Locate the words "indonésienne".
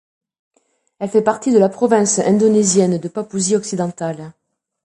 2.17-2.97